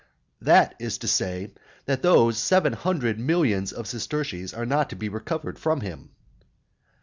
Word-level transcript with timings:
That 0.41 0.73
is 0.79 0.97
to 0.97 1.07
say, 1.07 1.53
that 1.85 2.01
those 2.01 2.39
seven 2.39 2.73
hundred 2.73 3.19
millions 3.19 3.71
of 3.71 3.85
sesterces 3.85 4.51
are 4.51 4.65
not 4.65 4.89
to 4.89 4.95
be 4.95 5.09
recovered 5.09 5.59
from 5.59 5.81
him. 5.81 6.09